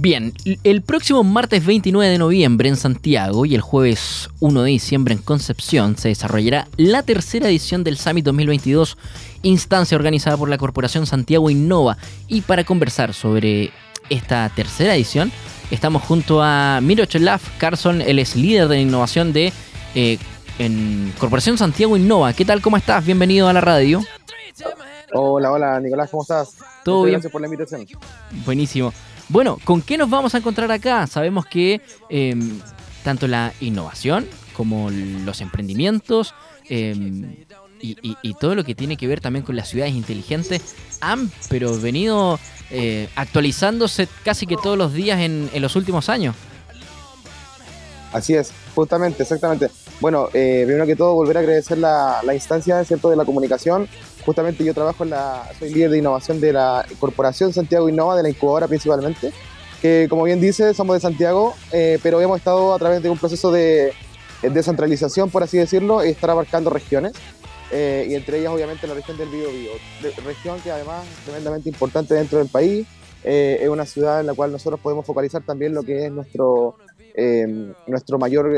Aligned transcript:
Bien, 0.00 0.32
el 0.62 0.82
próximo 0.82 1.24
martes 1.24 1.66
29 1.66 2.12
de 2.12 2.18
noviembre 2.18 2.68
en 2.68 2.76
Santiago 2.76 3.44
y 3.44 3.56
el 3.56 3.60
jueves 3.60 4.30
1 4.38 4.62
de 4.62 4.70
diciembre 4.70 5.14
en 5.14 5.20
Concepción 5.20 5.96
se 5.96 6.06
desarrollará 6.06 6.68
la 6.76 7.02
tercera 7.02 7.48
edición 7.48 7.82
del 7.82 7.98
Summit 7.98 8.24
2022, 8.24 8.96
instancia 9.42 9.96
organizada 9.96 10.36
por 10.36 10.48
la 10.48 10.56
Corporación 10.56 11.04
Santiago 11.06 11.50
Innova. 11.50 11.96
Y 12.28 12.42
para 12.42 12.62
conversar 12.62 13.12
sobre 13.12 13.72
esta 14.08 14.48
tercera 14.54 14.94
edición, 14.94 15.32
estamos 15.72 16.04
junto 16.04 16.44
a 16.44 16.78
Miro 16.80 17.04
Chelaf 17.04 17.58
Carson, 17.58 18.00
él 18.00 18.20
es 18.20 18.36
líder 18.36 18.68
de 18.68 18.80
innovación 18.80 19.32
de 19.32 19.52
eh, 19.96 20.16
en 20.60 21.12
Corporación 21.18 21.58
Santiago 21.58 21.96
Innova. 21.96 22.34
¿Qué 22.34 22.44
tal? 22.44 22.62
¿Cómo 22.62 22.76
estás? 22.76 23.04
Bienvenido 23.04 23.48
a 23.48 23.52
la 23.52 23.60
radio. 23.60 24.00
Hola, 25.12 25.50
hola 25.50 25.80
Nicolás, 25.80 26.08
¿cómo 26.08 26.22
estás? 26.22 26.54
Todo 26.84 27.02
bien. 27.02 27.14
Gracias 27.14 27.32
por 27.32 27.40
la 27.40 27.48
invitación. 27.48 27.84
Buenísimo. 28.44 28.92
Bueno, 29.28 29.58
¿con 29.64 29.82
qué 29.82 29.98
nos 29.98 30.08
vamos 30.08 30.34
a 30.34 30.38
encontrar 30.38 30.70
acá? 30.72 31.06
Sabemos 31.06 31.44
que 31.44 31.82
em, 32.08 32.60
tanto 33.04 33.26
la 33.28 33.52
innovación 33.60 34.26
como 34.54 34.90
los 34.90 35.40
emprendimientos 35.40 36.34
em, 36.68 37.36
y, 37.80 38.34
todo 38.40 38.54
lo 38.54 38.64
que 38.64 38.74
tiene 38.74 38.96
que 38.96 39.06
ver 39.06 39.20
también 39.20 39.44
con 39.44 39.54
las 39.54 39.68
ciudades 39.68 39.94
inteligentes 39.94 40.74
han 41.00 41.30
pero 41.48 41.78
venido 41.78 42.40
eh, 42.70 43.08
actualizándose 43.14 44.08
casi 44.24 44.46
que 44.46 44.56
todos 44.56 44.76
los 44.76 44.92
días 44.92 45.20
en, 45.20 45.50
los 45.60 45.76
últimos 45.76 46.08
años. 46.08 46.34
Así 48.12 48.34
es, 48.34 48.52
justamente, 48.74 49.22
exactamente. 49.22 49.68
Bueno, 50.00 50.28
eh, 50.32 50.62
primero 50.64 50.86
que 50.86 50.96
todo, 50.96 51.14
volver 51.14 51.36
a 51.36 51.40
agradecer 51.40 51.78
la, 51.78 52.20
la 52.24 52.34
instancia 52.34 52.82
¿cierto? 52.84 53.10
de 53.10 53.16
la 53.16 53.24
comunicación 53.24 53.88
Justamente 54.28 54.62
yo 54.62 54.74
trabajo 54.74 55.04
en 55.04 55.10
la, 55.10 55.50
soy 55.58 55.72
líder 55.72 55.90
de 55.90 55.96
innovación 56.00 56.38
de 56.38 56.52
la 56.52 56.84
Corporación 57.00 57.50
Santiago 57.54 57.88
Innova, 57.88 58.14
de 58.14 58.22
la 58.22 58.28
incubadora 58.28 58.68
principalmente, 58.68 59.32
que 59.80 60.06
como 60.10 60.24
bien 60.24 60.38
dice, 60.38 60.74
somos 60.74 60.96
de 60.96 61.00
Santiago, 61.00 61.54
eh, 61.72 61.98
pero 62.02 62.20
hemos 62.20 62.36
estado 62.36 62.74
a 62.74 62.78
través 62.78 63.02
de 63.02 63.08
un 63.08 63.16
proceso 63.16 63.50
de 63.50 63.94
descentralización, 64.42 65.30
por 65.30 65.42
así 65.42 65.56
decirlo, 65.56 66.04
y 66.04 66.10
estar 66.10 66.28
abarcando 66.28 66.68
regiones. 66.68 67.14
Eh, 67.72 68.08
y 68.10 68.14
entre 68.16 68.40
ellas 68.40 68.52
obviamente 68.52 68.86
la 68.86 68.92
región 68.92 69.16
del 69.16 69.30
Biobío, 69.30 69.70
región 70.22 70.60
que 70.60 70.72
además 70.72 71.06
es 71.10 71.24
tremendamente 71.24 71.70
importante 71.70 72.12
dentro 72.12 72.38
del 72.38 72.48
país, 72.48 72.86
eh, 73.24 73.60
es 73.62 73.68
una 73.70 73.86
ciudad 73.86 74.20
en 74.20 74.26
la 74.26 74.34
cual 74.34 74.52
nosotros 74.52 74.78
podemos 74.78 75.06
focalizar 75.06 75.40
también 75.40 75.72
lo 75.72 75.84
que 75.84 76.04
es 76.04 76.12
nuestro, 76.12 76.76
nuestro, 77.86 78.18
mayor, 78.18 78.50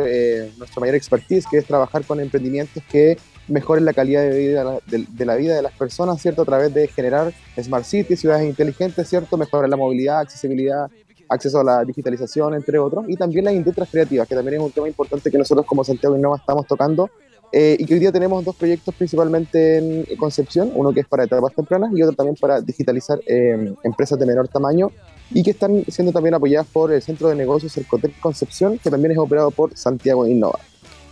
nuestro 0.59 0.81
mayor 0.81 0.97
expertise, 0.97 1.47
que 1.49 1.59
es 1.59 1.65
trabajar 1.65 2.05
con 2.05 2.19
emprendimientos 2.19 2.83
que 2.91 3.19
mejoren 3.51 3.85
la 3.85 3.93
calidad 3.93 4.23
de 4.23 4.39
vida 4.39 4.81
de, 4.87 5.25
la 5.27 5.35
vida 5.37 5.55
de 5.55 5.63
las 5.63 5.73
personas, 5.73 6.21
¿cierto? 6.21 6.43
A 6.43 6.45
través 6.45 6.73
de 6.73 6.89
generar 6.89 7.33
smart 7.61 7.85
cities, 7.85 8.21
ciudades 8.21 8.49
inteligentes, 8.49 9.09
¿cierto? 9.09 9.37
Mejorar 9.37 9.69
la 9.69 9.77
movilidad, 9.77 10.21
accesibilidad, 10.21 10.91
acceso 11.29 11.61
a 11.61 11.65
la 11.65 11.85
digitalización, 11.85 12.55
entre 12.55 12.79
otros, 12.79 13.05
y 13.09 13.17
también 13.17 13.45
las 13.45 13.55
industrias 13.55 13.89
creativas, 13.91 14.27
que 14.27 14.35
también 14.35 14.57
es 14.57 14.61
un 14.61 14.73
tema 14.73 14.89
importante 14.89 15.31
que 15.31 15.39
nosotros 15.39 15.67
como 15.67 15.85
Santiago 15.85 16.17
Innova 16.17 16.37
estamos 16.37 16.67
tocando, 16.67 17.11
eh, 17.53 17.77
y 17.79 17.85
que 17.85 17.95
hoy 17.95 18.01
día 18.01 18.13
tenemos 18.13 18.45
dos 18.45 18.55
proyectos 18.55 18.95
principalmente 18.95 19.79
en 19.79 20.17
Concepción, 20.17 20.71
uno 20.75 20.93
que 20.93 21.01
es 21.01 21.07
para 21.07 21.25
etapas 21.25 21.53
tempranas 21.55 21.91
y 21.93 22.03
otro 22.03 22.15
también 22.15 22.37
para 22.37 22.61
digitalizar 22.61 23.21
eh, 23.27 23.75
empresas 23.83 24.19
de 24.19 24.27
menor 24.27 24.49
tamaño, 24.49 24.91
y 25.33 25.43
que 25.43 25.51
están 25.51 25.85
siendo 25.89 26.13
también 26.13 26.35
apoyadas 26.35 26.67
por 26.67 26.93
el 26.93 27.03
Centro 27.03 27.29
de 27.29 27.35
Negocios 27.35 27.73
Cercotec 27.73 28.19
Concepción, 28.21 28.79
que 28.79 28.91
también 28.91 29.13
es 29.13 29.19
operado 29.19 29.51
por 29.51 29.77
Santiago 29.77 30.27
Innova. 30.27 30.59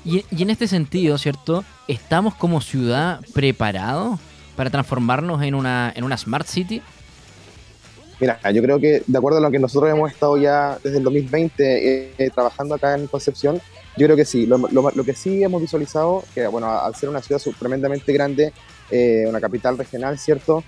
Y, 0.04 0.24
en 0.30 0.50
este 0.50 0.68
sentido, 0.68 1.18
¿cierto? 1.18 1.64
¿Estamos 1.86 2.34
como 2.34 2.60
ciudad 2.60 3.20
preparados 3.34 4.18
para 4.56 4.70
transformarnos 4.70 5.42
en 5.42 5.54
una, 5.54 5.92
en 5.94 6.04
una 6.04 6.16
Smart 6.16 6.46
City? 6.46 6.82
Mira, 8.20 8.40
yo 8.50 8.62
creo 8.62 8.80
que 8.80 9.02
de 9.06 9.18
acuerdo 9.18 9.38
a 9.38 9.40
lo 9.40 9.50
que 9.50 9.58
nosotros 9.58 9.90
hemos 9.90 10.10
estado 10.10 10.36
ya 10.36 10.78
desde 10.82 10.98
el 10.98 11.04
2020 11.04 11.62
eh, 11.62 12.12
eh, 12.18 12.30
trabajando 12.34 12.74
acá 12.74 12.96
en 12.96 13.06
Concepción, 13.06 13.60
yo 13.96 14.06
creo 14.06 14.16
que 14.16 14.24
sí. 14.24 14.46
Lo, 14.46 15.04
que 15.04 15.14
sí 15.14 15.42
hemos 15.42 15.60
visualizado, 15.60 16.24
que 16.34 16.46
bueno, 16.46 16.68
al 16.68 16.94
ser 16.94 17.08
una 17.08 17.22
ciudad 17.22 17.40
tremendamente 17.58 18.12
grande, 18.12 18.52
eh, 18.90 19.24
una 19.28 19.40
capital 19.40 19.78
regional, 19.78 20.18
¿cierto? 20.18 20.64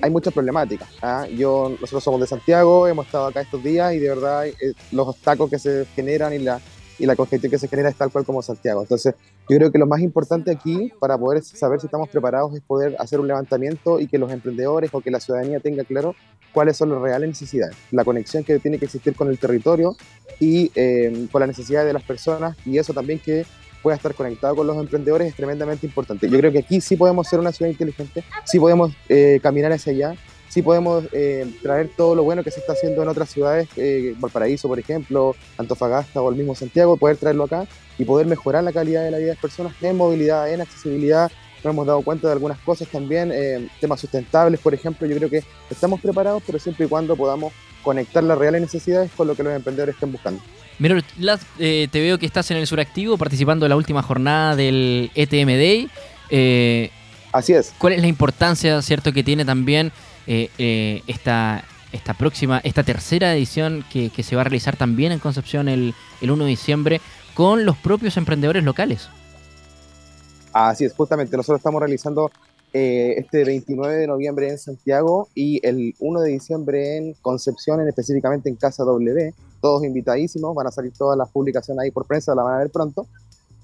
hay 0.00 0.10
muchas 0.10 0.32
problemáticas. 0.32 0.88
¿ah? 1.02 1.26
Yo, 1.36 1.76
nosotros 1.78 2.02
somos 2.02 2.18
de 2.20 2.26
Santiago, 2.26 2.86
hemos 2.88 3.04
estado 3.04 3.26
acá 3.26 3.42
estos 3.42 3.62
días 3.62 3.92
y 3.92 3.98
de 3.98 4.08
verdad 4.08 4.44
los 4.90 5.08
obstáculos 5.08 5.50
que 5.50 5.58
se 5.58 5.84
generan 5.94 6.32
y 6.32 6.38
la, 6.38 6.62
y 6.98 7.06
la 7.06 7.16
congestión 7.16 7.50
que 7.50 7.58
se 7.58 7.68
genera 7.68 7.88
es 7.88 7.96
tal 7.96 8.10
cual 8.10 8.24
como 8.24 8.42
Santiago. 8.42 8.82
Entonces, 8.82 9.14
yo 9.48 9.56
creo 9.56 9.70
que 9.70 9.78
lo 9.78 9.86
más 9.86 10.00
importante 10.00 10.50
aquí 10.50 10.92
para 10.98 11.16
poder 11.18 11.42
saber 11.42 11.80
si 11.80 11.86
estamos 11.86 12.08
preparados 12.08 12.54
es 12.54 12.60
poder 12.60 12.96
hacer 12.98 13.20
un 13.20 13.26
levantamiento 13.26 14.00
y 14.00 14.06
que 14.06 14.18
los 14.18 14.30
emprendedores 14.32 14.90
o 14.92 15.00
que 15.00 15.10
la 15.10 15.20
ciudadanía 15.20 15.60
tenga 15.60 15.84
claro 15.84 16.14
cuáles 16.52 16.76
son 16.76 16.90
las 16.90 17.00
reales 17.00 17.28
necesidades, 17.28 17.76
la 17.90 18.04
conexión 18.04 18.42
que 18.42 18.58
tiene 18.58 18.78
que 18.78 18.86
existir 18.86 19.14
con 19.14 19.28
el 19.28 19.38
territorio 19.38 19.94
y 20.40 20.70
eh, 20.74 21.28
con 21.30 21.40
las 21.40 21.48
necesidades 21.48 21.86
de 21.86 21.92
las 21.92 22.02
personas 22.02 22.56
y 22.64 22.78
eso 22.78 22.94
también 22.94 23.18
que 23.18 23.44
pueda 23.82 23.96
estar 23.96 24.14
conectado 24.14 24.56
con 24.56 24.66
los 24.66 24.76
emprendedores 24.78 25.28
es 25.28 25.34
tremendamente 25.36 25.86
importante. 25.86 26.28
Yo 26.28 26.38
creo 26.38 26.50
que 26.50 26.60
aquí 26.60 26.80
sí 26.80 26.96
podemos 26.96 27.28
ser 27.28 27.38
una 27.38 27.52
ciudad 27.52 27.70
inteligente, 27.70 28.24
sí 28.44 28.58
podemos 28.58 28.92
eh, 29.08 29.38
caminar 29.42 29.70
hacia 29.70 29.92
allá 29.92 30.14
sí 30.48 30.62
podemos 30.62 31.04
eh, 31.12 31.46
traer 31.62 31.90
todo 31.96 32.14
lo 32.14 32.22
bueno 32.22 32.42
que 32.42 32.50
se 32.50 32.60
está 32.60 32.72
haciendo 32.72 33.02
en 33.02 33.08
otras 33.08 33.30
ciudades, 33.30 33.68
eh, 33.76 34.14
Valparaíso, 34.18 34.68
por 34.68 34.78
ejemplo, 34.78 35.34
Antofagasta 35.58 36.20
o 36.20 36.30
el 36.30 36.36
mismo 36.36 36.54
Santiago, 36.54 36.96
poder 36.96 37.16
traerlo 37.16 37.44
acá 37.44 37.66
y 37.98 38.04
poder 38.04 38.26
mejorar 38.26 38.64
la 38.64 38.72
calidad 38.72 39.04
de 39.04 39.10
la 39.10 39.18
vida 39.18 39.28
de 39.28 39.32
las 39.34 39.42
personas 39.42 39.74
en 39.80 39.96
movilidad, 39.96 40.50
en 40.52 40.60
accesibilidad. 40.60 41.30
Nos 41.64 41.72
hemos 41.72 41.86
dado 41.86 42.02
cuenta 42.02 42.28
de 42.28 42.34
algunas 42.34 42.58
cosas 42.60 42.88
también, 42.88 43.30
eh, 43.32 43.68
temas 43.80 44.00
sustentables, 44.00 44.60
por 44.60 44.72
ejemplo. 44.74 45.06
Yo 45.06 45.16
creo 45.16 45.30
que 45.30 45.42
estamos 45.70 46.00
preparados, 46.00 46.42
pero 46.46 46.58
siempre 46.58 46.86
y 46.86 46.88
cuando 46.88 47.16
podamos 47.16 47.52
conectar 47.82 48.22
las 48.22 48.38
reales 48.38 48.60
necesidades 48.60 49.10
con 49.16 49.26
lo 49.26 49.34
que 49.34 49.42
los 49.42 49.52
emprendedores 49.52 49.94
estén 49.94 50.12
buscando. 50.12 50.40
Mira, 50.78 51.02
te 51.56 51.88
veo 51.92 52.18
que 52.18 52.26
estás 52.26 52.50
en 52.50 52.58
el 52.58 52.66
Suractivo 52.66 53.16
participando 53.16 53.64
en 53.64 53.70
la 53.70 53.76
última 53.76 54.02
jornada 54.02 54.54
del 54.54 55.10
ETM 55.14 55.46
Day. 55.46 56.90
Así 57.32 57.52
es. 57.52 57.72
¿Cuál 57.78 57.94
es 57.94 58.00
la 58.00 58.06
importancia, 58.06 58.80
cierto, 58.82 59.12
que 59.12 59.22
tiene 59.22 59.44
también 59.44 59.92
eh, 60.26 60.50
eh, 60.58 61.02
esta, 61.06 61.64
esta 61.92 62.14
próxima, 62.14 62.60
esta 62.64 62.82
tercera 62.82 63.34
edición 63.34 63.84
que, 63.92 64.10
se 64.22 64.34
va 64.34 64.42
a 64.42 64.44
realizar 64.44 64.76
también 64.76 65.12
en 65.12 65.18
Concepción 65.18 65.68
el, 65.68 65.94
1 66.20 66.36
de 66.44 66.50
diciembre 66.50 67.00
con 67.34 67.64
los 67.64 67.76
propios 67.76 68.16
emprendedores 68.16 68.64
locales. 68.64 69.08
Así 70.52 70.84
es, 70.84 70.94
justamente 70.94 71.36
nosotros 71.36 71.60
estamos 71.60 71.80
realizando 71.80 72.30
eh, 72.72 73.14
este 73.18 73.44
29 73.44 73.94
de 73.94 74.06
noviembre 74.06 74.48
en 74.48 74.58
Santiago 74.58 75.28
y 75.34 75.64
el 75.66 75.94
1 75.98 76.20
de 76.20 76.30
diciembre 76.30 76.96
en 76.96 77.14
Concepción, 77.22 77.80
en, 77.80 77.88
específicamente 77.88 78.48
en 78.48 78.56
Casa 78.56 78.84
W. 78.84 79.34
Todos 79.60 79.84
invitadísimos, 79.84 80.54
van 80.54 80.66
a 80.66 80.70
salir 80.70 80.92
todas 80.92 81.16
las 81.16 81.30
publicaciones 81.30 81.84
ahí 81.84 81.90
por 81.90 82.06
prensa, 82.06 82.34
la 82.34 82.42
van 82.42 82.54
a 82.54 82.58
ver 82.58 82.70
pronto. 82.70 83.06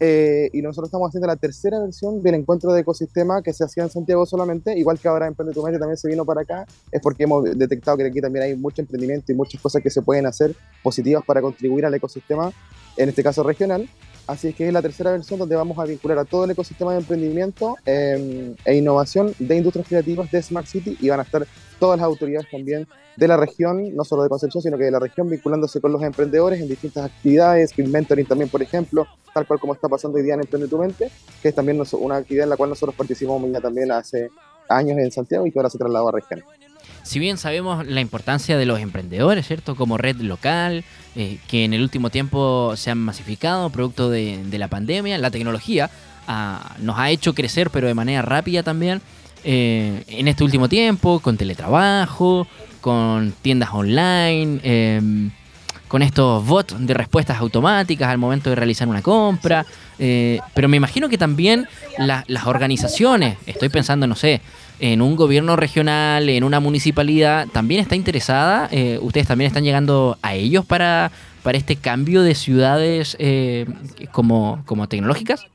Eh, 0.04 0.50
y 0.52 0.62
nosotros 0.62 0.88
estamos 0.88 1.10
haciendo 1.10 1.28
la 1.28 1.36
tercera 1.36 1.78
versión 1.78 2.24
del 2.24 2.34
encuentro 2.34 2.72
de 2.72 2.80
ecosistema 2.80 3.40
que 3.40 3.52
se 3.52 3.62
hacía 3.62 3.84
en 3.84 3.88
Santiago 3.88 4.26
solamente, 4.26 4.76
igual 4.76 4.98
que 4.98 5.06
ahora 5.06 5.28
Emprende 5.28 5.54
tu 5.54 5.62
Mente 5.62 5.78
también 5.78 5.96
se 5.96 6.08
vino 6.08 6.24
para 6.24 6.40
acá, 6.40 6.66
es 6.90 7.00
porque 7.00 7.22
hemos 7.22 7.44
detectado 7.56 7.96
que 7.96 8.06
aquí 8.06 8.20
también 8.20 8.46
hay 8.46 8.56
mucho 8.56 8.82
emprendimiento 8.82 9.30
y 9.30 9.36
muchas 9.36 9.60
cosas 9.60 9.80
que 9.80 9.90
se 9.90 10.02
pueden 10.02 10.26
hacer 10.26 10.56
positivas 10.82 11.22
para 11.24 11.40
contribuir 11.40 11.86
al 11.86 11.94
ecosistema, 11.94 12.50
en 12.96 13.10
este 13.10 13.22
caso 13.22 13.44
regional. 13.44 13.88
Así 14.26 14.48
es 14.48 14.54
que 14.54 14.68
es 14.68 14.72
la 14.72 14.82
tercera 14.82 15.10
versión 15.10 15.38
donde 15.38 15.56
vamos 15.56 15.78
a 15.78 15.84
vincular 15.84 16.18
a 16.18 16.24
todo 16.24 16.44
el 16.44 16.50
ecosistema 16.52 16.92
de 16.92 16.98
emprendimiento 16.98 17.76
em, 17.84 18.54
e 18.64 18.76
innovación 18.76 19.34
de 19.38 19.56
industrias 19.56 19.88
creativas 19.88 20.30
de 20.30 20.42
Smart 20.42 20.66
City 20.66 20.96
y 21.00 21.08
van 21.08 21.20
a 21.20 21.24
estar 21.24 21.46
todas 21.78 21.98
las 21.98 22.06
autoridades 22.06 22.48
también 22.50 22.86
de 23.16 23.28
la 23.28 23.36
región, 23.36 23.94
no 23.94 24.04
solo 24.04 24.22
de 24.22 24.28
Concepción, 24.28 24.62
sino 24.62 24.78
que 24.78 24.84
de 24.84 24.90
la 24.90 25.00
región, 25.00 25.28
vinculándose 25.28 25.80
con 25.80 25.92
los 25.92 26.02
emprendedores 26.02 26.60
en 26.60 26.68
distintas 26.68 27.06
actividades, 27.06 27.76
mentoring 27.76 28.26
también, 28.26 28.48
por 28.48 28.62
ejemplo, 28.62 29.06
tal 29.34 29.46
cual 29.46 29.60
como 29.60 29.74
está 29.74 29.88
pasando 29.88 30.16
hoy 30.16 30.24
día 30.24 30.34
en 30.34 30.40
Emprende 30.40 30.68
tu 30.68 30.78
Mente, 30.78 31.10
que 31.42 31.48
es 31.48 31.54
también 31.54 31.82
una 31.92 32.16
actividad 32.16 32.44
en 32.44 32.50
la 32.50 32.56
cual 32.56 32.70
nosotros 32.70 32.94
participamos 32.94 33.50
ya 33.50 33.60
también 33.60 33.90
hace 33.90 34.30
años 34.68 34.98
en 34.98 35.10
Santiago 35.10 35.46
y 35.46 35.52
que 35.52 35.58
ahora 35.58 35.68
se 35.68 35.78
trasladó 35.78 36.08
a 36.08 36.12
región. 36.12 36.42
Si 37.02 37.18
bien 37.18 37.38
sabemos 37.38 37.86
la 37.86 38.00
importancia 38.00 38.56
de 38.56 38.66
los 38.66 38.80
emprendedores, 38.80 39.46
¿cierto? 39.46 39.74
Como 39.74 39.98
red 39.98 40.16
local, 40.16 40.84
eh, 41.14 41.38
que 41.48 41.64
en 41.64 41.74
el 41.74 41.82
último 41.82 42.10
tiempo 42.10 42.74
se 42.76 42.90
han 42.90 42.98
masificado 42.98 43.70
producto 43.70 44.08
de, 44.08 44.44
la 44.50 44.68
pandemia, 44.68 45.18
la 45.18 45.30
tecnología 45.30 45.90
ah, 46.26 46.74
nos 46.80 46.98
ha 46.98 47.10
hecho 47.10 47.34
crecer, 47.34 47.70
pero 47.70 47.86
de 47.86 47.94
manera 47.94 48.22
rápida 48.22 48.62
también. 48.62 49.00
Eh, 49.44 50.04
en 50.06 50.28
este 50.28 50.44
último 50.44 50.68
tiempo, 50.68 51.18
con 51.20 51.36
teletrabajo, 51.36 52.46
con 52.80 53.32
tiendas 53.42 53.70
online, 53.72 54.60
em, 54.62 55.30
con 55.88 56.00
estos 56.00 56.46
bots 56.46 56.74
de 56.78 56.94
respuestas 56.94 57.38
automáticas 57.38 58.08
al 58.08 58.18
momento 58.18 58.50
de 58.50 58.56
realizar 58.56 58.88
una 58.88 59.02
compra. 59.02 59.66
Eh, 59.98 60.40
pero 60.54 60.68
me 60.68 60.76
imagino 60.76 61.08
que 61.08 61.18
también 61.18 61.68
las 61.98 62.46
organizaciones, 62.46 63.36
estoy 63.46 63.68
pensando, 63.68 64.06
no 64.06 64.16
sé, 64.16 64.40
en 64.82 65.00
un 65.00 65.16
gobierno 65.16 65.56
regional, 65.56 66.28
en 66.28 66.44
una 66.44 66.60
municipalidad, 66.60 67.48
también 67.48 67.80
está 67.80 67.96
interesada. 67.96 68.68
Eh, 68.70 68.98
ustedes 69.00 69.26
también 69.26 69.46
están 69.46 69.64
llegando 69.64 70.18
a 70.20 70.34
ellos 70.34 70.66
para, 70.66 71.10
para 71.42 71.56
este 71.56 71.76
cambio 71.76 72.22
de 72.22 72.34
ciudades 72.34 73.16
eh, 73.18 73.66
como, 74.10 74.62
como 74.66 74.88
tecnológicas. 74.88 75.46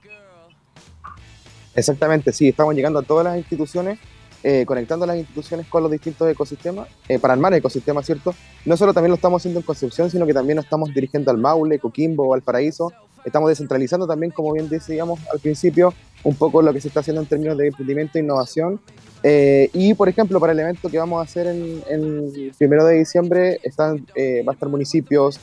Exactamente, 1.75 2.33
sí, 2.33 2.47
estamos 2.47 2.73
llegando 2.73 2.99
a 2.99 3.03
todas 3.03 3.25
las 3.25 3.37
instituciones 3.37 3.99
eh, 4.43 4.65
conectando 4.65 5.05
las 5.05 5.17
instituciones 5.17 5.67
con 5.67 5.83
los 5.83 5.91
distintos 5.91 6.29
ecosistemas, 6.29 6.87
eh, 7.09 7.19
para 7.19 7.33
armar 7.33 7.53
ecosistemas, 7.55 8.05
¿cierto? 8.05 8.33
No 8.65 8.77
solo 8.77 8.93
también 8.93 9.09
lo 9.09 9.15
estamos 9.15 9.41
haciendo 9.41 9.59
en 9.59 9.65
Concepción, 9.65 10.09
sino 10.09 10.25
que 10.25 10.33
también 10.33 10.55
lo 10.55 10.61
estamos 10.61 10.93
dirigiendo 10.93 11.31
al 11.31 11.37
Maule, 11.37 11.79
Coquimbo, 11.79 12.29
Valparaíso. 12.29 12.93
Estamos 13.25 13.49
descentralizando 13.49 14.07
también, 14.07 14.31
como 14.31 14.53
bien 14.53 14.69
decíamos 14.69 15.19
al 15.33 15.39
principio, 15.39 15.93
un 16.23 16.35
poco 16.35 16.61
lo 16.61 16.73
que 16.73 16.81
se 16.81 16.87
está 16.87 17.01
haciendo 17.01 17.21
en 17.21 17.27
términos 17.27 17.57
de 17.57 17.67
emprendimiento 17.67 18.17
e 18.17 18.21
innovación. 18.21 18.79
Eh, 19.23 19.69
y, 19.73 19.93
por 19.93 20.09
ejemplo, 20.09 20.39
para 20.39 20.53
el 20.53 20.59
evento 20.59 20.89
que 20.89 20.97
vamos 20.97 21.19
a 21.19 21.23
hacer 21.23 21.47
en, 21.47 21.81
el 21.89 22.53
primero 22.57 22.85
de 22.85 22.95
diciembre, 22.95 23.59
están, 23.63 24.05
va 24.45 24.51
a 24.51 24.53
estar 24.53 24.69
municipios, 24.69 25.39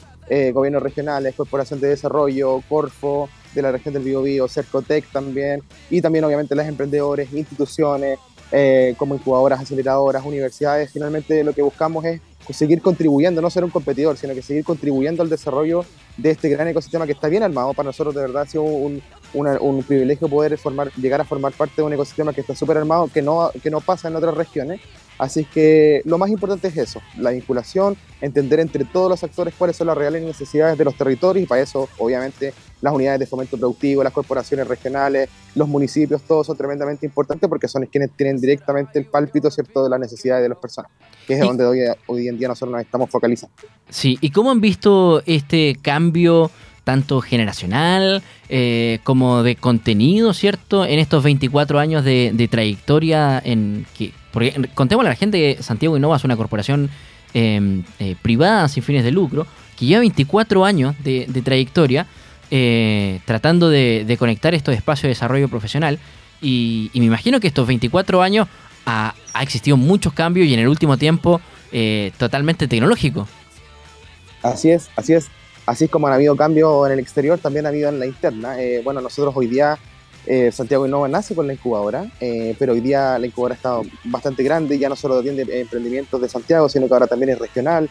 gobiernos 0.53 0.83
regionales, 0.83 1.35
corporación 1.35 1.81
de 1.81 1.89
desarrollo, 1.89 2.63
Corfo, 2.69 3.29
de 3.55 3.63
la 3.63 3.73
región 3.73 3.95
del 3.95 4.03
Biobío, 4.03 4.49
Cercotec 4.49 5.11
también, 5.11 5.63
y 5.91 6.01
también 6.01 6.25
obviamente 6.25 6.55
las 6.55 6.69
emprendedores, 6.69 7.33
instituciones, 7.33 8.19
eh, 8.53 8.95
como 8.99 9.15
incubadoras, 9.15 9.61
aceleradoras, 9.61 10.25
universidades. 10.25 10.91
Finalmente 10.93 11.43
lo 11.43 11.53
que 11.53 11.63
buscamos 11.63 12.05
es 12.05 12.21
seguir 12.53 12.83
contribuyendo, 12.83 13.41
no 13.41 13.51
ser 13.51 13.65
un 13.65 13.71
competidor, 13.71 14.17
sino 14.17 14.35
que 14.35 14.43
seguir 14.43 14.65
contribuyendo 14.65 15.23
al 15.23 15.31
desarrollo 15.31 15.85
de 16.17 16.31
este 16.31 16.49
gran 16.49 16.69
ecosistema 16.69 17.07
que 17.07 17.13
está 17.13 17.29
bien 17.29 17.43
armado. 17.43 17.73
Para 17.75 17.87
nosotros 17.87 18.15
de 18.15 18.21
verdad 18.21 18.43
ha 18.43 18.47
sido 18.47 18.63
un, 18.63 19.03
un 19.33 19.83
privilegio 19.83 20.29
poder 20.29 20.57
formar, 20.59 20.93
llegar 20.95 21.21
a 21.21 21.25
formar 21.25 21.53
parte 21.53 21.75
de 21.77 21.83
un 21.83 21.93
ecosistema 21.93 22.33
que 22.33 22.41
está 22.43 22.55
súper 22.55 22.77
armado, 22.77 23.09
que 23.13 23.23
no, 23.23 23.51
que 23.63 23.71
no 23.71 23.81
pasa 23.81 24.09
en 24.09 24.17
otras 24.17 24.35
regiones. 24.35 24.81
Así 25.19 25.45
que 25.45 26.03
lo 26.05 26.19
más 26.19 26.31
importante 26.31 26.69
es 26.69 26.77
eso, 26.77 27.01
la 27.19 27.31
vinculación, 27.31 27.97
entender 28.21 28.61
entre 28.61 28.85
todos 28.85 29.09
los 29.09 29.23
actores 29.23 29.55
cuáles 29.57 29.77
son 29.77 29.87
las 29.87 29.97
reales 29.97 30.23
necesidades 30.23 30.77
de 30.77 30.85
los 30.85 30.97
territorios 30.97 31.45
y 31.45 31.47
para 31.47 31.63
eso 31.63 31.89
obviamente 31.99 32.53
las 32.81 32.93
unidades 32.93 33.21
de 33.21 33.27
fomento 33.27 33.57
productivo, 33.57 34.03
las 34.03 34.13
corporaciones 34.13 34.67
regionales, 34.67 35.29
los 35.55 35.69
municipios, 35.69 36.23
todos 36.23 36.47
son 36.47 36.57
tremendamente 36.57 37.07
importantes 37.07 37.49
porque 37.49 37.69
son 37.69 37.87
quienes 37.87 38.11
tienen 38.13 38.41
directamente 38.41 38.99
el 38.99 39.07
pálpito 39.07 39.51
¿cierto? 39.51 39.85
de 39.85 39.91
las 39.91 40.01
necesidades 40.01 40.43
de 40.43 40.49
las 40.49 40.59
personas, 40.59 40.91
que 41.27 41.35
es 41.35 41.41
donde 41.41 41.65
hoy, 41.65 41.81
hoy 42.07 42.29
en 42.29 42.37
día 42.37 42.49
nosotros 42.49 42.73
nos 42.73 42.83
estamos 42.83 43.09
focalizando. 43.09 43.55
Sí, 43.89 44.19
¿y 44.21 44.31
cómo 44.31 44.51
han 44.51 44.61
visto 44.61 45.23
este 45.27 45.77
cambio? 45.81 46.51
tanto 46.85 47.21
generacional 47.23 48.23
eh, 48.49 49.01
como 49.05 49.43
de 49.43 49.57
contenido, 49.57 50.33
¿cierto? 50.35 50.85
En 50.85 50.99
estos 50.99 51.25
24 51.25 51.79
años 51.81 52.05
de, 52.05 52.49
trayectoria 52.51 53.43
en 53.45 53.87
que... 53.97 54.13
Porque 54.35 54.69
contémosle 54.75 55.09
a 55.09 55.13
la 55.13 55.17
gente 55.17 55.39
que 55.39 55.63
Santiago 55.63 55.97
Innova 55.97 56.17
es 56.17 56.25
una 56.25 56.37
corporación 56.37 56.91
em, 57.33 57.83
eh, 57.99 58.17
privada 58.21 58.69
sin 58.69 58.83
fines 58.83 59.03
de 59.03 59.11
lucro 59.11 59.47
que 59.79 59.87
lleva 59.87 60.01
24 60.01 60.65
años 60.67 60.95
de, 61.03 61.27
trayectoria 61.43 62.07
eh, 62.51 63.21
tratando 63.25 63.71
de, 63.71 64.17
conectar 64.19 64.55
estos 64.55 64.75
espacios 64.75 65.05
de 65.05 65.09
desarrollo 65.09 65.49
profesional 65.49 65.99
y, 66.43 66.91
me 66.95 67.07
imagino 67.07 67.41
que 67.41 67.47
estos 67.47 67.67
24 67.67 68.21
años 68.21 68.47
ha, 68.85 69.15
existido 69.41 69.79
muchos 69.79 70.13
cambios 70.13 70.47
y 70.47 70.53
en 70.53 70.61
el 70.61 70.69
último 70.69 70.99
tiempo 70.99 71.41
totalmente 72.19 72.69
tecnológico. 72.69 73.27
Así 74.43 74.71
es, 74.71 74.91
así 74.95 75.15
es 75.15 75.29
así 75.67 75.89
como 75.89 76.07
han 76.07 76.13
habido 76.13 76.37
cambios 76.37 76.87
en 76.87 76.93
el 76.93 76.99
exterior, 76.99 77.39
también 77.39 77.67
ha 77.67 77.71
habido 77.71 77.89
en 77.89 77.99
la 77.99 78.07
interna. 78.07 78.61
Eh, 78.61 78.81
bueno, 78.85 79.01
nosotros 79.01 79.35
hoy 79.37 79.47
día, 79.47 79.79
eh, 80.27 80.51
Santiago 80.53 80.87
Innova 80.87 81.09
nace 81.09 81.35
con 81.35 81.47
la 81.47 81.53
incubadora, 81.53 82.11
eh, 82.21 82.55
pero 82.59 82.73
hoy 82.73 82.81
día 82.81 83.19
la 83.19 83.27
incubadora 83.27 83.55
estado 83.55 83.83
bastante 84.05 84.43
grande, 84.43 84.79
ya 84.79 84.89
no 84.89 84.97
solo 84.97 85.19
atiende 85.19 85.47
emprendimientos 85.61 86.21
de 86.21 86.29
Santiago, 86.29 86.69
sino 86.69 86.87
que 86.87 86.95
ahora 86.95 87.07
también 87.07 87.31
es 87.31 87.39
regional. 87.39 87.89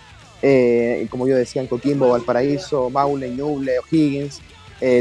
como 1.10 1.28
yo 1.28 1.36
decía, 1.36 1.62
en 1.62 1.68
Coquimbo, 1.68 2.10
Valparaíso, 2.10 2.90
Maule, 2.90 3.30
Ñuble, 3.30 3.80
O'Higgins, 3.80 4.42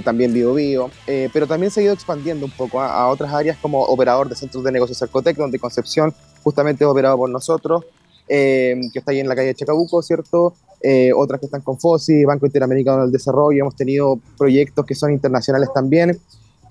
también 0.05 0.33
Bio 0.33 0.55
Bio, 0.55 0.91
pero 1.33 1.49
también 1.49 1.73
se 1.73 1.81
ha 1.81 1.83
ido 1.83 1.93
expandiendo 1.93 2.47
un 2.47 2.53
poco 2.53 2.81
a, 2.81 3.09
otras 3.09 3.33
áreas 3.33 3.57
como 3.61 3.83
operador 3.83 4.29
de 4.29 4.37
centros 4.37 4.63
de 4.63 4.71
negocios 4.71 4.99
Cercotec, 4.99 5.37
donde 5.37 5.59
Concepción 5.59 6.15
justamente 6.45 6.85
es 6.85 6.89
operado 6.89 7.17
por 7.17 7.29
nosotros, 7.29 7.85
que 8.29 8.91
está 8.95 9.11
ahí 9.11 9.19
en 9.19 9.29
la 9.29 9.35
calle 9.35 9.55
Chacabuco, 9.55 10.01
¿cierto? 10.03 10.55
Eh, 10.83 11.13
otras 11.15 11.39
que 11.39 11.47
están 11.47 11.61
con 11.61 11.79
FOSI, 11.79 12.25
Banco 12.25 12.45
Interamericano 12.45 13.03
del 13.03 13.13
Desarrollo, 13.13 13.61
hemos 13.61 13.77
tenido 13.77 14.19
proyectos 14.37 14.85
que 14.85 14.95
son 14.95 15.13
internacionales 15.13 15.69
también. 15.73 16.19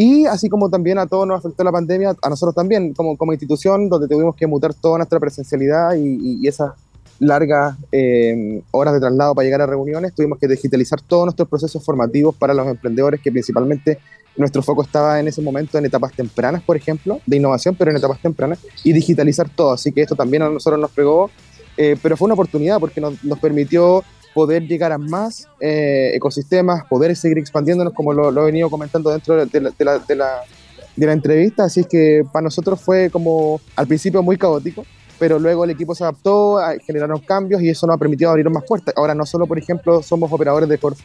Y 0.02 0.26
así 0.26 0.50
como 0.50 0.68
también 0.68 0.98
a 0.98 1.06
todos 1.06 1.28
nos 1.28 1.38
afectó 1.38 1.64
la 1.64 1.72
pandemia, 1.72 2.16
a 2.24 2.30
nosotros 2.30 2.56
también, 2.56 2.92
como, 2.96 3.16
como 3.16 3.34
institución, 3.34 3.88
donde 3.88 4.08
tuvimos 4.08 4.36
que 4.36 4.48
mutar 4.48 4.74
toda 4.74 4.98
nuestra 4.98 5.20
presencialidad 5.20 5.94
y, 5.96 6.48
esas 6.48 6.72
largas 7.20 7.78
eh, 7.92 8.64
horas 8.72 8.96
de 8.96 9.00
traslado 9.00 9.36
para 9.36 9.46
llegar 9.46 9.62
a 9.62 9.68
reuniones, 9.68 10.16
tuvimos 10.16 10.40
que 10.40 10.48
digitalizar 10.48 11.00
todos 11.02 11.26
nuestros 11.26 11.48
procesos 11.48 11.86
formativos 11.86 12.36
para 12.36 12.56
los 12.56 12.68
emprendedores, 12.68 13.22
que 13.22 13.32
principalmente 13.32 14.00
nuestro 14.36 14.64
foco 14.64 14.82
estaba 14.82 15.20
en 15.20 15.28
ese 15.28 15.40
momento 15.40 15.78
en 15.78 15.86
etapas 15.86 16.14
tempranas, 16.14 16.64
por 16.64 16.76
ejemplo, 16.76 17.20
de 17.28 17.38
innovación, 17.38 17.76
pero 17.76 17.92
en 17.92 17.98
etapas 17.98 18.20
tempranas, 18.24 18.58
y 18.84 18.94
digitalizar 18.94 19.50
todo. 19.50 19.74
Así 19.74 19.92
que 19.92 20.02
esto 20.02 20.16
también 20.16 20.42
a 20.42 20.50
nosotros 20.50 20.82
nos 20.82 20.90
pegó 20.90 21.30
eh, 21.78 21.96
pero 22.02 22.18
fue 22.18 22.26
una 22.26 22.34
oportunidad 22.34 22.80
porque 22.80 23.02
nos, 23.02 23.18
permitió 23.40 24.04
poder 24.34 24.68
llegar 24.68 24.92
a 24.92 24.98
más 24.98 25.48
eh, 25.60 26.12
ecosistemas, 26.14 26.86
poder 26.86 27.16
seguir 27.16 27.38
expandiéndonos 27.38 27.94
como 27.94 28.14
lo, 28.14 28.30
he 28.42 28.46
venido 28.46 28.70
comentando 28.70 29.10
dentro 29.10 29.46
de 29.46 29.62
la, 29.80 30.00
de, 30.00 30.16
la, 30.16 31.14
entrevista, 31.14 31.66
así 31.66 31.84
que 31.84 32.24
para 32.32 32.44
nosotros 32.44 32.80
fue 32.80 33.10
como 33.10 33.60
al 33.76 33.88
principio 33.88 34.22
muy 34.24 34.38
caótico, 34.38 34.86
pero 35.20 35.40
luego 35.40 35.64
el 35.66 35.72
equipo 35.72 35.94
se 35.94 36.04
adaptó, 36.04 36.60
generaron 36.86 37.20
cambios 37.20 37.62
y 37.62 37.70
eso 37.70 37.86
nos 37.86 37.96
ha 37.96 38.00
permitido 38.00 38.32
abrir 38.32 38.50
más 38.50 38.64
puertas. 38.64 38.94
Ahora 38.98 39.14
no 39.14 39.26
solo, 39.26 39.46
por 39.46 39.60
ejemplo, 39.60 40.02
somos 40.02 40.32
operadores 40.32 40.68
de 40.68 40.78
Corf, 40.78 41.00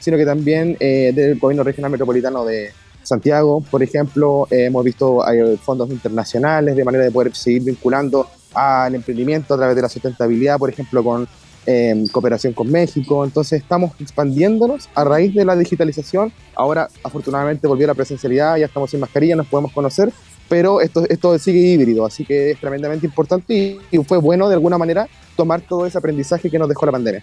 sino 0.00 0.16
que 0.16 0.26
también 0.26 0.76
eh, 0.80 1.12
del 1.14 1.38
gobierno 1.38 1.62
regional 1.62 1.90
metropolitano 1.90 2.44
de 2.44 2.72
Santiago, 3.02 3.62
por 3.70 3.82
ejemplo, 3.82 4.46
hemos 4.50 4.84
visto 4.84 5.26
hay 5.26 5.56
fondos 5.58 5.90
internacionales 5.90 6.74
de 6.74 6.84
manera 6.84 7.04
de 7.04 7.10
poder 7.10 7.34
seguir 7.34 7.62
vinculando 7.62 8.26
al 8.54 8.94
emprendimiento 8.94 9.54
a 9.54 9.56
través 9.56 9.76
de 9.76 9.82
la 9.82 9.88
sustentabilidad, 9.88 10.58
por 10.58 10.70
ejemplo, 10.70 11.02
con 11.02 11.28
em, 11.66 12.06
cooperación 12.08 12.52
con 12.52 12.70
México. 12.70 13.24
Entonces 13.24 13.62
estamos 13.62 13.92
expandiéndonos 14.00 14.88
a 14.94 15.04
raíz 15.04 15.34
de 15.34 15.44
la 15.44 15.56
digitalización. 15.56 16.32
Ahora, 16.54 16.88
afortunadamente, 17.02 17.66
volvió 17.66 17.86
la 17.86 17.94
presencialidad, 17.94 18.56
ya 18.56 18.66
estamos 18.66 18.90
sin 18.90 19.00
mascarilla, 19.00 19.36
nos 19.36 19.46
podemos 19.46 19.72
conocer, 19.72 20.12
pero 20.48 20.80
esto, 20.80 21.04
esto 21.08 21.38
sigue 21.38 21.60
híbrido, 21.60 22.04
así 22.04 22.24
que 22.24 22.52
es 22.52 22.60
tremendamente 22.60 23.06
importante 23.06 23.78
y, 23.90 23.98
fue 24.04 24.18
bueno 24.18 24.48
de 24.48 24.54
alguna 24.54 24.78
manera 24.78 25.08
tomar 25.36 25.60
todo 25.62 25.86
ese 25.86 25.98
aprendizaje 25.98 26.50
que 26.50 26.58
nos 26.58 26.68
dejó 26.68 26.86
la 26.86 26.92
pandemia. 26.92 27.22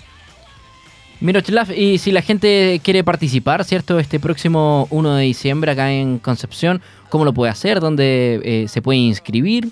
Miroslav, 1.19 1.71
y 1.71 1.99
si 1.99 2.11
la 2.11 2.23
gente 2.23 2.81
quiere 2.83 3.03
participar, 3.03 3.63
¿cierto? 3.63 3.99
Este 3.99 4.19
próximo 4.19 4.87
1 4.89 5.15
de 5.15 5.23
diciembre 5.23 5.71
acá 5.71 5.91
en 5.91 6.17
Concepción, 6.17 6.81
¿cómo 7.09 7.25
lo 7.25 7.33
puede 7.33 7.51
hacer? 7.51 7.79
¿Dónde 7.79 8.41
eh, 8.43 8.67
se 8.67 8.81
puede 8.81 8.97
inscribir? 8.97 9.69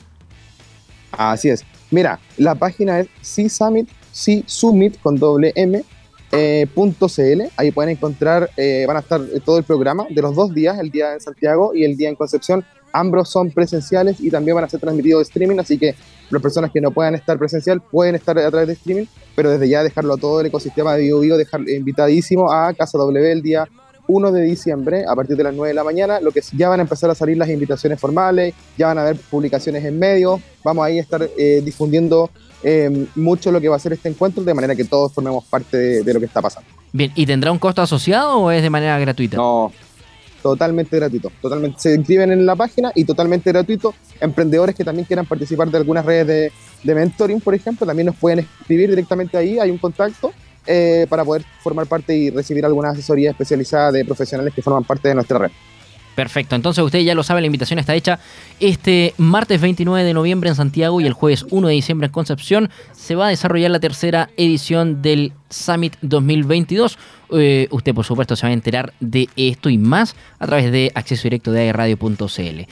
Así 1.12 1.50
es. 1.50 1.65
Mira, 1.89 2.20
la 2.38 2.53
página 2.53 3.00
es 3.00 3.08
C-Summit, 3.22 3.89
C-Summit 4.12 5.00
con 5.01 5.16
doble 5.16 5.51
M, 5.56 5.84
eh, 6.32 6.68
.cl. 6.75 7.50
Ahí 7.58 7.72
pueden 7.72 7.92
encontrar, 7.92 8.50
eh, 8.58 8.86
van 8.88 8.98
a 8.98 9.00
estar 9.00 9.22
todo 9.46 9.58
el 9.58 9.63
programa 9.63 10.06
de 10.10 10.22
los 10.22 10.36
dos 10.36 10.54
días, 10.54 10.78
el 10.80 10.92
día 10.92 11.13
en 11.13 11.22
Santiago 11.22 11.74
y 11.74 11.84
el 11.84 11.98
día 11.98 12.10
en 12.10 12.16
Concepción. 12.16 12.63
Ambos 12.92 13.30
son 13.30 13.51
presenciales 13.51 14.20
y 14.20 14.32
también 14.32 14.56
van 14.56 14.63
a 14.63 14.70
ser 14.70 14.80
transmitidos 14.80 15.20
de 15.20 15.24
streaming, 15.24 15.60
así 15.60 15.78
que 15.78 15.96
las 16.30 16.42
personas 16.42 16.72
que 16.72 16.82
no 16.82 16.92
puedan 16.92 17.13
estar 17.13 17.38
presencial 17.38 17.82
pueden 17.82 18.16
estar 18.16 18.38
a 18.38 18.50
través 18.50 18.68
de 18.68 18.74
streaming, 18.74 19.06
pero 19.36 19.51
desde 19.51 19.70
ya 19.70 19.84
dejarlo 19.84 20.16
a 20.16 20.18
todo 20.18 20.42
el 20.42 20.48
ecosistema 20.48 20.96
de 20.96 21.04
BioBio, 21.04 21.38
dejar 21.38 21.68
invitadísimo 21.70 22.51
a 22.51 22.74
Casa 22.74 22.98
W 22.98 23.32
el 23.32 23.42
día 23.44 23.68
1 24.10 24.32
de 24.32 24.42
diciembre 24.42 25.06
a 25.08 25.16
partir 25.16 25.38
de 25.38 25.44
las 25.44 25.54
9 25.54 25.70
de 25.70 25.74
la 25.75 25.84
mañana, 25.84 26.20
lo 26.20 26.32
que 26.32 26.42
ya 26.58 26.68
van 26.68 26.80
a 26.80 26.84
empezar 26.84 27.12
a 27.12 27.16
salir 27.16 27.38
las 27.38 27.48
invitaciones 27.48 28.00
formales, 28.00 28.56
ya 28.75 28.88
van 28.88 28.98
a 28.98 29.01
haber 29.01 29.18
publicaciones 29.18 29.86
en 29.86 30.00
medios, 30.00 30.42
vamos 30.63 30.84
ahí 30.84 30.98
a 30.98 31.01
estar 31.01 31.30
eh, 31.38 31.62
difundiendo 31.63 32.32
eh, 32.63 33.06
mucho 33.16 33.51
lo 33.51 33.62
que 33.62 33.70
va 33.70 33.75
a 33.75 33.80
ser 33.80 33.94
este 33.94 34.10
encuentro, 34.10 34.44
de 34.44 34.54
manera 34.54 34.75
que 34.75 34.84
todos 34.84 35.13
formemos 35.13 35.46
parte 35.46 36.04
de, 36.04 36.13
lo 36.13 36.20
que 36.20 36.25
está 36.25 36.42
pasando. 36.42 36.68
Bien, 36.92 37.12
¿y 37.13 37.28
tendrá 37.28 37.51
un 37.51 37.60
costo 37.60 37.84
asociado 37.84 38.39
o 38.39 38.51
es 38.51 38.63
de 38.63 38.72
manera 38.72 38.98
gratuita? 38.98 39.38
No, 39.38 39.72
totalmente 40.42 40.96
gratuito. 40.98 41.32
Totalmente, 41.39 41.80
se 41.80 41.94
inscriben 41.94 42.32
en 42.32 42.48
la 42.48 42.56
página 42.56 42.92
y 42.96 43.06
totalmente 43.06 43.51
gratuito. 43.51 43.94
Emprendedores 44.20 44.74
que 44.74 44.84
también 44.84 45.06
quieran 45.06 45.28
participar 45.28 45.70
de 45.70 45.78
algunas 45.78 46.04
redes 46.04 46.25
de, 46.25 46.51
de 46.84 46.96
mentoring, 46.96 47.42
por 47.42 47.54
ejemplo, 47.54 47.86
también 47.86 48.08
nos 48.08 48.16
pueden 48.16 48.39
escribir 48.39 48.89
directamente 48.89 49.38
ahí, 49.38 49.60
hay 49.60 49.70
un 49.70 49.78
contacto 49.78 50.32
eh, 50.66 51.06
para 51.10 51.25
poder 51.25 51.44
formar 51.62 51.88
parte 51.88 52.16
y 52.16 52.30
recibir 52.30 52.66
alguna 52.66 52.89
asesoría 52.89 53.32
especializada 53.32 53.92
de 53.92 54.06
profesionales 54.06 54.54
que 54.54 54.62
forman 54.62 54.84
parte 54.84 55.08
de 55.08 55.16
nuestra 55.16 55.39
red. 55.39 55.51
Perfecto, 56.20 56.56
entonces 56.58 56.84
ustedes 56.84 57.06
ya 57.06 57.16
lo 57.16 57.24
saben, 57.24 57.44
la 57.44 57.46
invitación 57.46 57.80
está 57.80 57.96
hecha 57.96 58.20
este 58.60 59.13
martes 59.18 59.62
29 59.62 60.04
de 60.04 60.13
noviembre 60.13 60.50
en 60.50 60.56
Santiago 60.56 61.00
y 61.00 61.06
el 61.06 61.13
jueves 61.13 61.46
1 61.50 61.70
de 61.70 61.74
diciembre 61.74 62.08
en 62.08 62.12
Concepción. 62.12 62.70
Se 62.92 63.16
va 63.16 63.28
a 63.28 63.30
desarrollar 63.30 63.72
la 63.72 63.80
tercera 63.80 64.30
edición 64.36 65.01
del 65.01 65.32
Summit 65.50 65.96
2022. 66.01 66.98
Eh, 67.32 67.70
usted, 67.72 67.94
por 67.94 68.04
supuesto, 68.04 68.36
se 68.36 68.46
va 68.46 68.50
a 68.50 68.54
enterar 68.54 68.92
de 69.00 69.30
esto 69.38 69.70
y 69.70 69.78
más 69.78 70.18
a 70.39 70.48
través 70.48 70.74
de 70.74 70.92
acceso 70.94 71.24
directo 71.24 71.54
de 71.54 71.72
radio.cl. 71.72 72.68